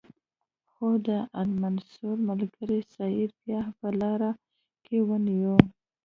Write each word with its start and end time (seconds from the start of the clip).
خو 0.69 0.87
د 1.07 1.09
المنصور 1.41 2.17
ملګرو 2.29 2.79
سید 2.95 3.31
بیا 3.43 3.61
په 3.79 3.87
لاره 3.99 4.31
کې 4.85 4.97
ونیو. 5.07 5.55